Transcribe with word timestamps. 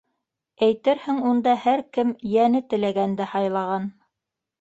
Әйтерһең, 0.67 1.19
унда 1.31 1.53
һәр 1.65 1.83
кем 1.97 2.13
йәне 2.31 2.61
теләгәнде 2.73 3.29
һайлаған! 3.35 3.87